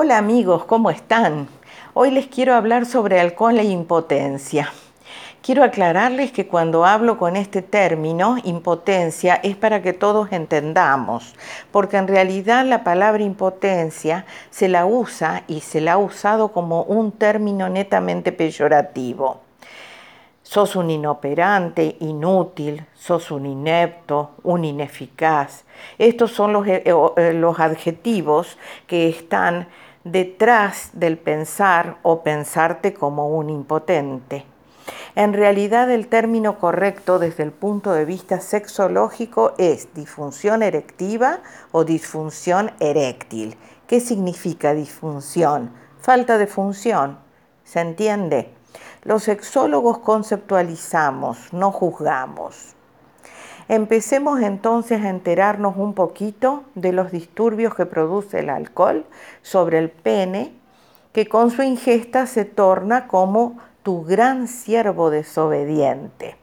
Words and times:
Hola 0.00 0.16
amigos, 0.16 0.64
¿cómo 0.64 0.90
están? 0.90 1.48
Hoy 1.92 2.12
les 2.12 2.28
quiero 2.28 2.54
hablar 2.54 2.86
sobre 2.86 3.18
alcohol 3.18 3.58
e 3.58 3.64
impotencia. 3.64 4.72
Quiero 5.42 5.64
aclararles 5.64 6.30
que 6.30 6.46
cuando 6.46 6.86
hablo 6.86 7.18
con 7.18 7.34
este 7.34 7.62
término, 7.62 8.36
impotencia, 8.44 9.34
es 9.42 9.56
para 9.56 9.82
que 9.82 9.92
todos 9.92 10.30
entendamos, 10.30 11.34
porque 11.72 11.96
en 11.96 12.06
realidad 12.06 12.64
la 12.64 12.84
palabra 12.84 13.24
impotencia 13.24 14.24
se 14.50 14.68
la 14.68 14.86
usa 14.86 15.42
y 15.48 15.62
se 15.62 15.80
la 15.80 15.94
ha 15.94 15.98
usado 15.98 16.52
como 16.52 16.84
un 16.84 17.10
término 17.10 17.68
netamente 17.68 18.30
peyorativo. 18.30 19.40
Sos 20.44 20.76
un 20.76 20.90
inoperante, 20.90 21.96
inútil, 21.98 22.86
sos 22.94 23.32
un 23.32 23.46
inepto, 23.46 24.30
un 24.44 24.64
ineficaz. 24.64 25.64
Estos 25.98 26.30
son 26.30 26.52
los, 26.52 26.66
eh, 26.68 26.84
eh, 26.86 27.32
los 27.34 27.58
adjetivos 27.58 28.56
que 28.86 29.08
están 29.08 29.68
detrás 30.12 30.90
del 30.94 31.18
pensar 31.18 31.98
o 32.02 32.22
pensarte 32.22 32.94
como 32.94 33.28
un 33.28 33.50
impotente. 33.50 34.44
En 35.14 35.32
realidad 35.32 35.90
el 35.90 36.08
término 36.08 36.58
correcto 36.58 37.18
desde 37.18 37.42
el 37.42 37.52
punto 37.52 37.92
de 37.92 38.04
vista 38.04 38.40
sexológico 38.40 39.52
es 39.58 39.92
disfunción 39.94 40.62
erectiva 40.62 41.40
o 41.72 41.84
disfunción 41.84 42.70
eréctil. 42.80 43.56
¿Qué 43.86 44.00
significa 44.00 44.74
disfunción? 44.74 45.72
Falta 46.00 46.38
de 46.38 46.46
función. 46.46 47.18
¿Se 47.64 47.80
entiende? 47.80 48.54
Los 49.02 49.24
sexólogos 49.24 49.98
conceptualizamos, 49.98 51.52
no 51.52 51.70
juzgamos. 51.70 52.74
Empecemos 53.68 54.40
entonces 54.40 55.04
a 55.04 55.10
enterarnos 55.10 55.76
un 55.76 55.92
poquito 55.92 56.64
de 56.74 56.92
los 56.92 57.12
disturbios 57.12 57.74
que 57.74 57.84
produce 57.84 58.38
el 58.38 58.48
alcohol 58.48 59.04
sobre 59.42 59.78
el 59.78 59.90
pene, 59.90 60.54
que 61.12 61.28
con 61.28 61.50
su 61.50 61.62
ingesta 61.62 62.26
se 62.26 62.46
torna 62.46 63.06
como 63.08 63.58
tu 63.82 64.04
gran 64.04 64.48
siervo 64.48 65.10
desobediente. 65.10 66.36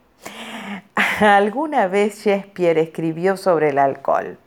Alguna 1.19 1.87
vez 1.87 2.23
Shakespeare 2.23 2.77
escribió 2.77 3.37
sobre 3.37 3.69
el 3.69 3.79
alcohol. 3.79 4.37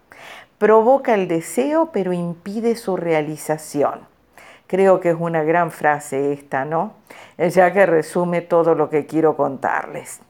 Provoca 0.59 1.15
el 1.15 1.27
deseo 1.27 1.91
pero 1.93 2.13
impide 2.13 2.77
su 2.77 2.97
realización. 2.97 4.07
Creo 4.69 5.01
que 5.01 5.11
es 5.11 5.17
una 5.19 5.43
gran 5.43 5.73
frase 5.73 6.33
esta, 6.33 6.65
¿no? 6.65 6.93
Ya 7.39 7.73
que 7.73 7.87
resume 7.87 8.41
todo 8.41 8.75
lo 8.75 8.89
que 8.89 9.07
quiero 9.07 9.37
contarles. 9.37 10.21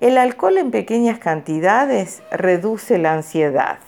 El 0.00 0.16
alcohol 0.16 0.56
en 0.56 0.70
pequeñas 0.70 1.18
cantidades 1.18 2.22
reduce 2.30 2.96
la 2.96 3.12
ansiedad, 3.12 3.80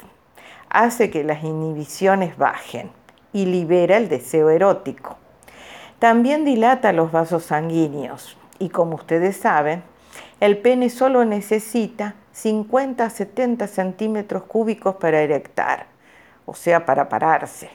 hace 0.69 1.09
que 1.09 1.25
las 1.25 1.43
inhibiciones 1.43 2.37
bajen 2.37 2.91
y 3.33 3.47
libera 3.47 3.97
el 3.97 4.11
deseo 4.11 4.51
erótico. 4.51 5.17
También 5.99 6.45
dilata 6.45 6.93
los 6.93 7.13
vasos 7.13 7.45
sanguíneos 7.45 8.37
y 8.59 8.69
como 8.69 8.97
ustedes 8.97 9.39
saben, 9.39 9.85
el 10.41 10.59
pene 10.59 10.91
solo 10.91 11.25
necesita 11.25 12.17
50 12.33 13.07
a 13.07 13.09
70 13.09 13.67
centímetros 13.67 14.43
cúbicos 14.43 14.97
para 14.97 15.23
erectar, 15.23 15.87
o 16.45 16.53
sea, 16.53 16.85
para 16.85 17.09
pararse, 17.09 17.71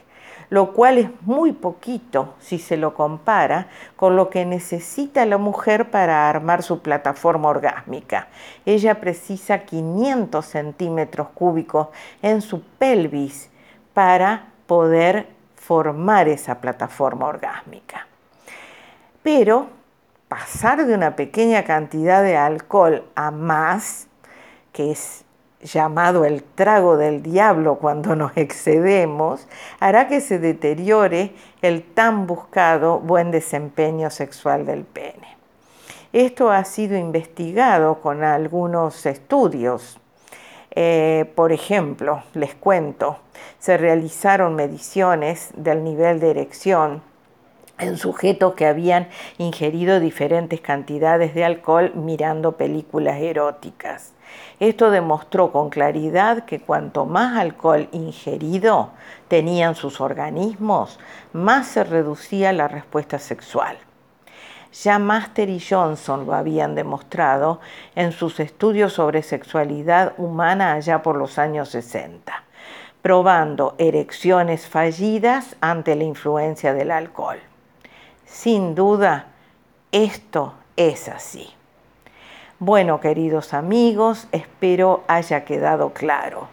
lo 0.50 0.72
cual 0.72 0.98
es 0.98 1.10
muy 1.22 1.52
poquito 1.52 2.34
si 2.40 2.58
se 2.58 2.76
lo 2.76 2.94
compara 2.94 3.68
con 3.96 4.16
lo 4.16 4.30
que 4.30 4.44
necesita 4.46 5.26
la 5.26 5.38
mujer 5.38 5.90
para 5.90 6.28
armar 6.28 6.62
su 6.62 6.80
plataforma 6.80 7.48
orgásmica. 7.48 8.28
Ella 8.64 9.00
precisa 9.00 9.60
500 9.60 10.44
centímetros 10.44 11.28
cúbicos 11.34 11.88
en 12.22 12.40
su 12.40 12.62
pelvis 12.62 13.50
para 13.92 14.46
poder 14.66 15.28
formar 15.54 16.28
esa 16.28 16.60
plataforma 16.60 17.26
orgásmica. 17.26 18.06
Pero 19.22 19.68
pasar 20.28 20.86
de 20.86 20.94
una 20.94 21.16
pequeña 21.16 21.64
cantidad 21.64 22.22
de 22.22 22.36
alcohol 22.36 23.04
a 23.14 23.30
más, 23.30 24.06
que 24.72 24.92
es 24.92 25.24
llamado 25.62 26.24
el 26.24 26.42
trago 26.42 26.96
del 26.96 27.22
diablo 27.22 27.76
cuando 27.76 28.14
nos 28.16 28.36
excedemos, 28.36 29.46
hará 29.80 30.08
que 30.08 30.20
se 30.20 30.38
deteriore 30.38 31.32
el 31.62 31.82
tan 31.82 32.26
buscado 32.26 33.00
buen 33.00 33.30
desempeño 33.30 34.10
sexual 34.10 34.66
del 34.66 34.84
pene. 34.84 35.36
Esto 36.12 36.50
ha 36.50 36.64
sido 36.64 36.96
investigado 36.96 38.00
con 38.00 38.24
algunos 38.24 39.04
estudios. 39.04 39.98
Eh, 40.70 41.30
por 41.34 41.52
ejemplo, 41.52 42.22
les 42.34 42.54
cuento, 42.54 43.18
se 43.58 43.76
realizaron 43.76 44.54
mediciones 44.54 45.50
del 45.54 45.84
nivel 45.84 46.20
de 46.20 46.30
erección 46.30 47.02
en 47.78 47.96
sujetos 47.96 48.54
que 48.54 48.66
habían 48.66 49.08
ingerido 49.38 50.00
diferentes 50.00 50.60
cantidades 50.60 51.34
de 51.34 51.44
alcohol 51.44 51.92
mirando 51.94 52.56
películas 52.56 53.20
eróticas. 53.20 54.12
Esto 54.60 54.90
demostró 54.90 55.52
con 55.52 55.70
claridad 55.70 56.44
que 56.44 56.60
cuanto 56.60 57.06
más 57.06 57.38
alcohol 57.38 57.88
ingerido 57.92 58.90
tenían 59.28 59.74
sus 59.74 60.00
organismos, 60.00 60.98
más 61.32 61.68
se 61.68 61.84
reducía 61.84 62.52
la 62.52 62.68
respuesta 62.68 63.18
sexual. 63.18 63.78
Ya 64.72 64.98
Master 64.98 65.48
y 65.48 65.60
Johnson 65.60 66.26
lo 66.26 66.34
habían 66.34 66.74
demostrado 66.74 67.60
en 67.94 68.12
sus 68.12 68.38
estudios 68.38 68.92
sobre 68.92 69.22
sexualidad 69.22 70.12
humana 70.18 70.74
allá 70.74 71.02
por 71.02 71.16
los 71.16 71.38
años 71.38 71.70
60, 71.70 72.44
probando 73.00 73.74
erecciones 73.78 74.66
fallidas 74.66 75.56
ante 75.60 75.96
la 75.96 76.04
influencia 76.04 76.74
del 76.74 76.90
alcohol. 76.90 77.38
Sin 78.30 78.74
duda, 78.74 79.28
esto 79.90 80.52
es 80.76 81.08
así. 81.08 81.48
Bueno, 82.58 83.00
queridos 83.00 83.54
amigos, 83.54 84.28
espero 84.32 85.02
haya 85.08 85.44
quedado 85.44 85.92
claro. 85.94 86.46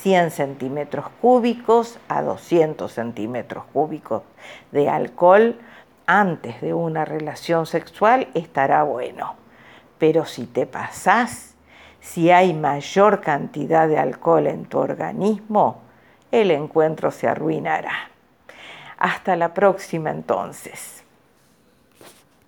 100 0.00 0.30
centímetros 0.30 1.06
cúbicos 1.20 1.98
a 2.08 2.22
200 2.22 2.90
centímetros 2.90 3.64
cúbicos 3.72 4.22
de 4.70 4.88
alcohol 4.88 5.58
antes 6.06 6.60
de 6.60 6.72
una 6.72 7.04
relación 7.04 7.66
sexual 7.66 8.28
estará 8.34 8.84
bueno. 8.84 9.34
Pero 9.98 10.24
si 10.24 10.46
te 10.46 10.66
pasás, 10.66 11.56
si 12.00 12.30
hay 12.30 12.54
mayor 12.54 13.20
cantidad 13.20 13.88
de 13.88 13.98
alcohol 13.98 14.46
en 14.46 14.66
tu 14.66 14.78
organismo, 14.78 15.82
el 16.30 16.52
encuentro 16.52 17.10
se 17.10 17.26
arruinará. 17.26 18.10
Hasta 18.98 19.34
la 19.34 19.52
próxima 19.52 20.10
entonces. 20.10 21.04